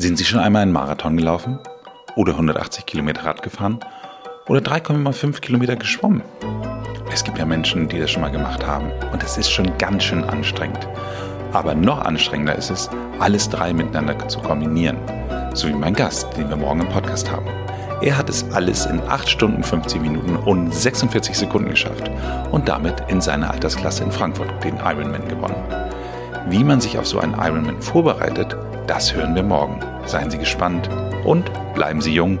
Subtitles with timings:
[0.00, 1.58] Sind Sie schon einmal einen Marathon gelaufen?
[2.16, 3.80] Oder 180 Kilometer Rad gefahren?
[4.48, 6.22] Oder 3,5 Kilometer geschwommen?
[7.12, 8.90] Es gibt ja Menschen, die das schon mal gemacht haben.
[9.12, 10.88] Und es ist schon ganz schön anstrengend.
[11.52, 14.96] Aber noch anstrengender ist es, alles drei miteinander zu kombinieren.
[15.52, 17.50] So wie mein Gast, den wir morgen im Podcast haben.
[18.00, 22.10] Er hat es alles in 8 Stunden 50 Minuten und 46 Sekunden geschafft
[22.50, 25.89] und damit in seiner Altersklasse in Frankfurt den Ironman gewonnen.
[26.50, 28.56] Wie man sich auf so einen Ironman vorbereitet,
[28.88, 29.78] das hören wir morgen.
[30.04, 30.90] Seien Sie gespannt
[31.24, 32.40] und bleiben Sie jung